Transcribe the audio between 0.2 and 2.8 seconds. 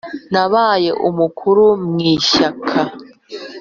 nabaye umukuru mu ishyaka